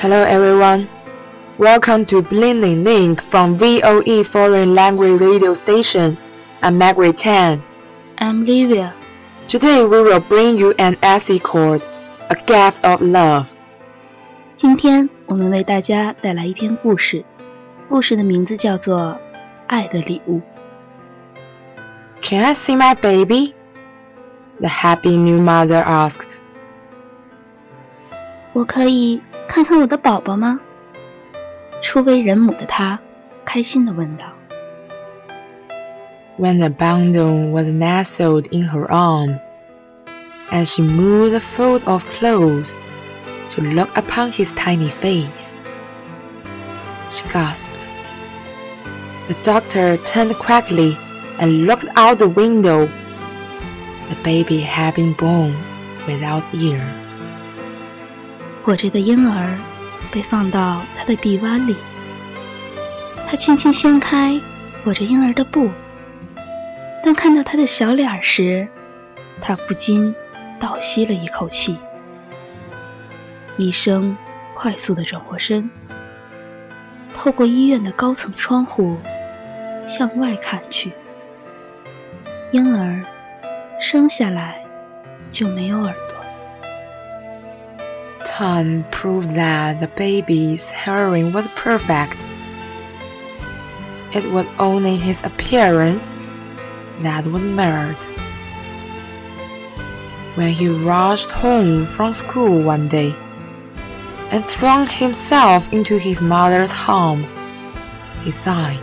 [0.00, 0.88] Hello everyone.
[1.58, 6.16] Welcome to Bloom in Ink from VOE Foreign Language Radio Station.
[6.62, 7.62] I'm Margaret Tan.
[8.16, 8.94] I'm Livia.
[9.46, 11.82] Today we will bring you an essay called
[12.30, 13.44] A Gift of Love.
[14.56, 17.22] 今天我们为大家带来一篇故事，
[17.90, 18.98] 故事的名字叫做
[19.66, 20.38] 《爱的礼物》。
[22.22, 23.52] Can I see my baby?
[24.60, 26.30] The happy new mother asked.
[28.54, 30.59] 我可以看看我的宝宝吗？
[31.81, 32.99] 初为人母的她
[33.45, 34.25] 开心地问道。
[36.37, 39.39] When the bundle was nestled in her arms,
[40.51, 42.73] and she moved the fold of clothes
[43.51, 45.55] to look upon his tiny face,
[47.09, 47.69] she gasped.
[49.27, 50.97] The doctor turned quickly
[51.39, 52.89] and looked out the window.
[54.09, 55.55] The baby had been born
[56.05, 56.98] without ears.
[58.62, 59.58] 裹着的婴儿
[60.12, 61.76] 被放到他的臂弯里，
[63.28, 64.40] 他轻轻掀开
[64.84, 65.70] 裹着婴儿的布，
[67.02, 68.68] 当看到他的小脸时，
[69.40, 70.14] 他不禁
[70.58, 71.78] 倒吸了一口气。
[73.56, 74.16] 医生
[74.54, 75.70] 快速地转过身，
[77.14, 78.98] 透过医院的高层窗户
[79.86, 80.92] 向外看去。
[82.52, 83.02] 婴儿
[83.80, 84.62] 生下来
[85.30, 86.19] 就没有耳朵。
[88.30, 92.16] Time proved that the baby's hearing was perfect.
[94.14, 96.14] It was only his appearance
[97.02, 97.96] that was marred.
[100.36, 103.12] When he rushed home from school one day
[104.30, 107.36] and flung himself into his mother's arms,
[108.22, 108.80] he sighed,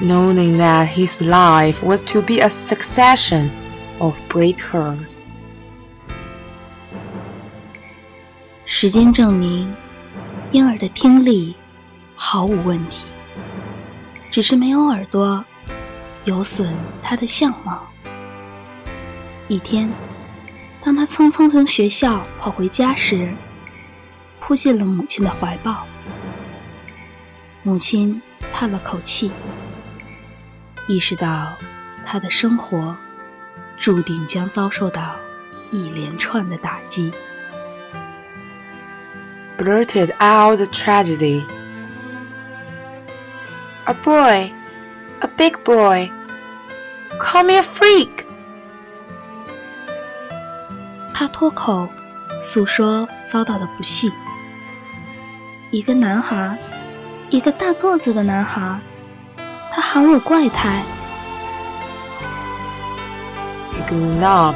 [0.00, 3.52] knowing that his life was to be a succession
[4.00, 5.22] of breakers.
[8.74, 9.70] 时间证明，
[10.50, 11.54] 婴儿的听力
[12.16, 13.06] 毫无问题，
[14.30, 15.44] 只是没有耳朵，
[16.24, 17.86] 有损他的相貌。
[19.46, 19.92] 一天，
[20.80, 23.34] 当他匆匆从学校跑回家时，
[24.40, 25.86] 扑进了母亲的怀抱。
[27.62, 28.22] 母亲
[28.54, 29.30] 叹了口气，
[30.88, 31.52] 意识到
[32.06, 32.96] 他的生活
[33.76, 35.16] 注定将遭受到
[35.70, 37.12] 一连串的打击。
[39.61, 41.43] blurted out the tragedy.
[43.85, 44.51] A boy,
[45.21, 46.11] a big boy.
[47.19, 48.25] Call me a freak.
[51.13, 51.89] 他脱口
[52.41, 54.11] 诉说遭到的不幸。
[55.71, 56.57] 一个男孩，
[57.29, 58.79] 一个大个子的男孩，
[59.71, 60.83] 他喊我怪胎。
[63.73, 64.55] He grew up,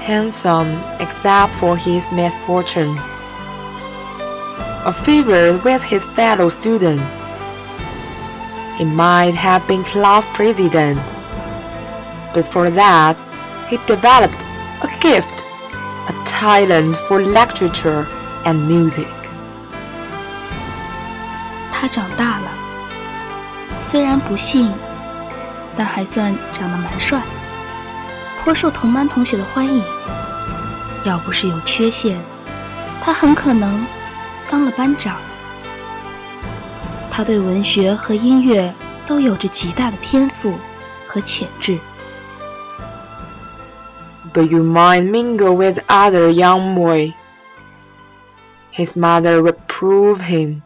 [0.00, 2.98] handsome except for his misfortune.
[4.84, 7.24] a favorite with his fellow students.
[8.76, 11.02] He might have been class president.
[12.34, 13.16] Before that,
[13.68, 14.40] he developed
[14.82, 15.44] a gift,
[16.08, 18.06] a talent for literature
[18.44, 19.08] and music.
[21.72, 22.50] 他长大了，
[23.80, 24.72] 虽然不幸，
[25.76, 27.22] 但还算长得蛮帅，
[28.42, 29.82] 颇受同班同学的欢迎。
[31.04, 32.20] 要不是有缺陷，
[33.00, 33.86] 他很可能
[34.53, 35.17] 当了班长。
[37.09, 38.71] 他对文学和音乐
[39.03, 40.53] 都有着极大的天赋
[41.07, 41.79] 和潜质。
[44.31, 47.13] But you might mingle with other young boy.
[48.71, 50.61] His mother reproved him,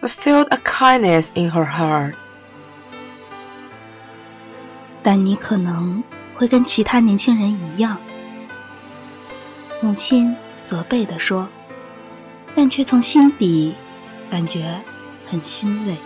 [0.00, 2.14] but felt a kindness in her heart.
[5.02, 6.02] 但你可能
[6.38, 7.98] 会跟其他年轻人一样，
[9.82, 11.48] 母亲责备地说，
[12.57, 13.73] 但却从心底
[14.29, 14.79] 感觉
[15.27, 15.97] 很欣慰。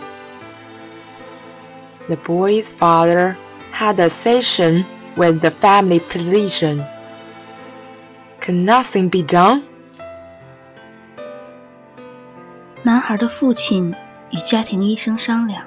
[2.06, 3.36] The boy's father
[3.72, 4.84] had a session
[5.16, 6.84] with the family physician.
[8.40, 9.62] Can nothing be done?
[12.82, 13.94] 男孩的父亲
[14.30, 15.64] 与家庭医生商量，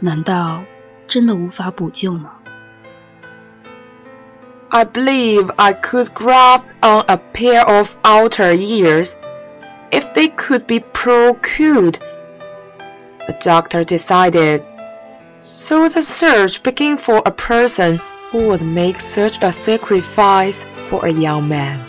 [0.00, 0.62] 难道
[1.06, 2.32] 真的无法补救吗？
[4.68, 9.14] I believe I could graft on a pair of outer ears
[9.95, 11.97] if they could be procured.
[13.27, 14.61] The doctor decided.
[15.39, 20.57] So the search began for a person who would make such a sacrifice
[20.89, 21.79] for a young man.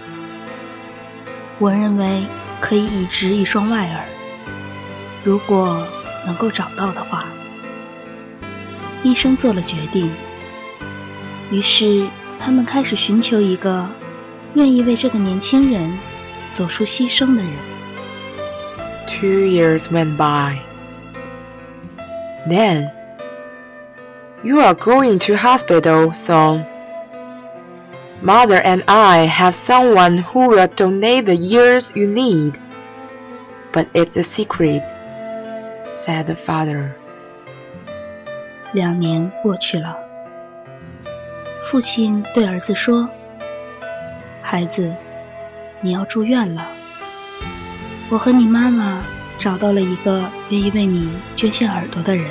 [1.58, 2.26] 我认为
[2.60, 4.04] 可以移植一双外耳，
[5.24, 5.86] 如果
[6.26, 7.24] 能够找到的话。
[9.02, 10.10] 医生做了决定，
[11.50, 12.06] 于是
[12.38, 13.86] 他们开始寻求一个
[14.54, 15.98] 愿意为这个年轻人
[16.48, 17.75] 做出牺牲的人。
[19.07, 20.59] Two years went by.
[22.47, 22.91] Then,
[24.43, 26.65] you are going to hospital soon.
[28.21, 32.59] Mother and I have someone who will donate the ears you need.
[33.73, 34.83] But it's a secret,
[35.89, 36.95] said the father.
[38.73, 39.97] 两年过去了，
[41.61, 43.09] 父亲对儿子说：“
[44.41, 44.93] 孩子，
[45.81, 46.67] 你要住院了。
[48.09, 49.03] 我和你妈妈
[49.39, 52.29] 找到了一个愿意为你捐献耳朵的人，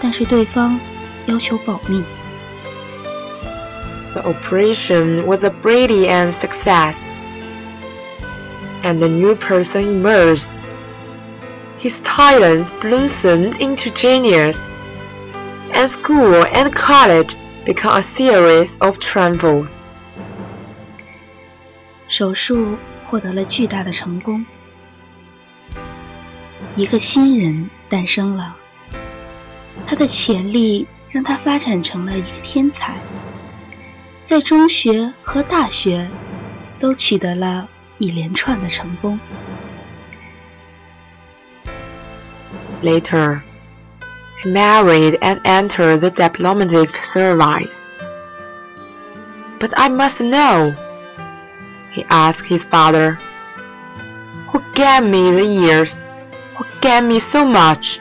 [0.00, 0.78] 但是对方
[1.26, 2.02] 要求保密。
[4.14, 6.96] The operation was a brilliant success,
[8.82, 10.48] and the new person emerged.
[11.78, 14.56] His talents blossomed into genius,
[15.74, 17.36] and school and college
[17.66, 19.74] became a series of triumphs.
[22.08, 22.78] 手术
[23.11, 24.45] 获得了巨大的成功，
[26.77, 28.55] 一个新人诞生了。
[29.85, 32.95] 他的潜力让他发展成了一个天才，
[34.23, 36.09] 在中学和大学
[36.79, 37.67] 都取得了
[37.97, 39.19] 一连串的成功。
[42.81, 43.41] Later,
[44.41, 47.75] he married and entered the diplomatic service.
[49.59, 50.73] But I must know,
[51.93, 53.17] he asked his father,
[54.51, 55.97] who gave me the years,
[56.55, 57.99] who gave me so much.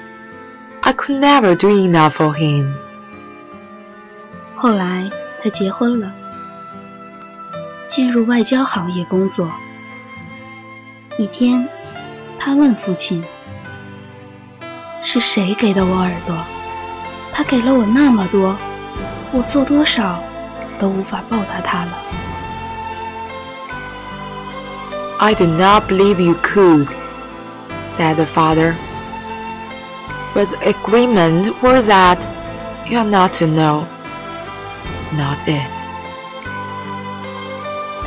[0.83, 2.73] I could never do enough for him.
[4.57, 5.11] 后来
[5.43, 6.13] 他结婚了，
[7.87, 9.51] 进入外交行业工作。
[11.19, 11.69] 一天，
[12.39, 13.25] 他问父亲
[15.03, 16.37] ：“是谁给的我耳朵？
[17.33, 18.57] 他给了我那么多，
[19.33, 20.23] 我做多少
[20.79, 21.93] 都无法报答他了。
[25.20, 26.88] I do not believe you could,
[27.88, 28.76] said the father.
[30.34, 32.20] But the agreement was that
[32.90, 33.86] you are not to know,
[35.14, 35.72] not it.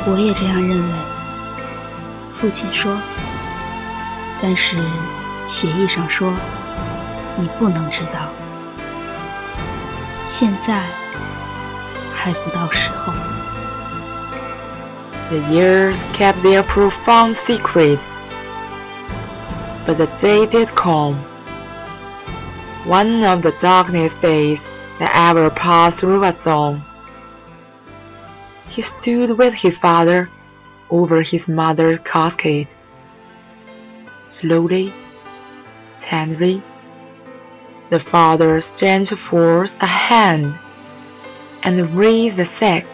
[0.05, 0.93] ”我也这样认为，
[2.31, 2.95] 父亲说。
[4.41, 4.77] 但是
[5.43, 6.31] 协议上说，
[7.37, 8.29] 你不能知道。
[10.23, 10.83] 现在
[12.13, 13.11] 还不到时候。
[15.34, 17.98] The years kept their profound secret.
[19.84, 21.16] But the day did come.
[22.86, 24.62] One of the darkest days
[25.00, 26.84] that ever passed through a song.
[28.68, 30.30] He stood with his father
[30.88, 32.68] over his mother's casket.
[34.26, 34.94] Slowly,
[35.98, 36.62] tenderly,
[37.90, 40.54] the father stretched forth a hand
[41.64, 42.93] and raised the sack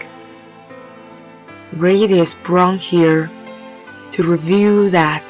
[1.78, 3.28] raised his brown hair
[4.12, 5.22] to reveal that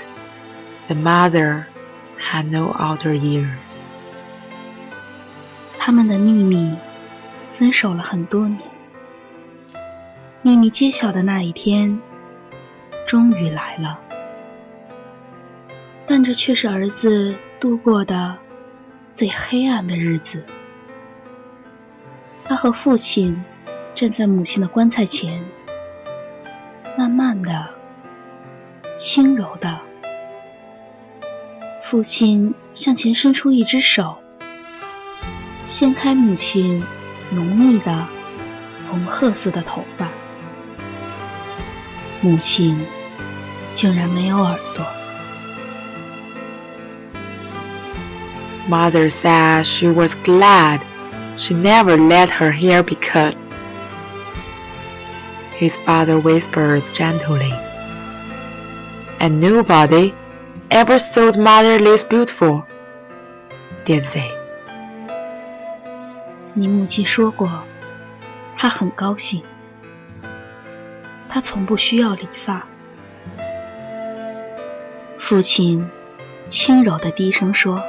[0.90, 1.68] The mother
[2.18, 3.78] had no outer ears.
[5.78, 6.75] 他们的秘密
[7.52, 8.59] 遵守了很多年。
[10.42, 12.00] 秘密揭晓的那一天，
[13.06, 14.00] 终于来了。
[16.09, 18.37] 但这却是儿子度过的
[19.12, 20.42] 最黑暗的日子。
[22.44, 23.40] 他和父亲
[23.94, 25.40] 站在母亲的棺材前，
[27.00, 27.66] 慢慢的、
[28.95, 29.80] 轻柔的，
[31.80, 34.19] 父亲向前伸出一只手，
[35.64, 36.85] 掀开母亲
[37.30, 38.07] 浓密的
[38.90, 40.11] 红褐色的头发。
[42.21, 42.78] 母亲
[43.73, 44.85] 竟然没有耳朵。
[48.69, 50.80] Mother said she was glad
[51.38, 53.35] she never let her hair be cut.
[55.61, 57.52] His father whispered gently.
[59.21, 60.14] And nobody
[60.71, 62.62] ever thought mother less beautiful,
[63.85, 64.31] did they?
[66.55, 67.47] 你母亲说过，
[68.57, 69.43] 她很高兴。
[71.29, 72.67] 她从不需要理发。
[75.19, 75.87] 父亲
[76.49, 77.83] 轻柔的低声说：“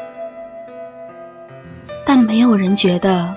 [2.06, 3.34] 但没有人觉得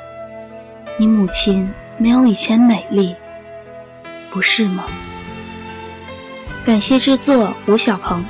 [0.99, 3.15] 你母亲没有以前美丽，
[4.34, 4.86] 不是吗？”
[6.66, 8.24] 感谢制作吴小鹏。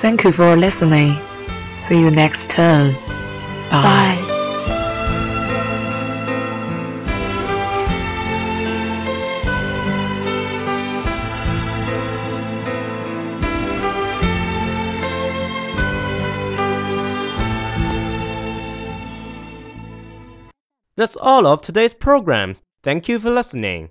[0.00, 1.16] Thank you for listening.
[1.76, 2.94] See you next time.
[3.70, 4.18] Bye.
[4.18, 4.32] Bye.
[20.96, 22.62] That's all of today's programs.
[22.82, 23.90] Thank you for listening.